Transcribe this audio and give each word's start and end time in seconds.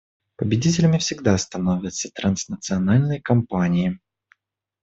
Победителями 0.37 0.97
всегда 0.97 1.37
становятся 1.37 2.09
транснациональные 2.09 3.21
компании. 3.21 3.99